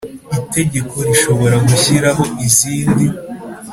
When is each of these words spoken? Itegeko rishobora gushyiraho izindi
Itegeko 0.41 0.95
rishobora 1.07 1.55
gushyiraho 1.67 2.23
izindi 2.47 3.05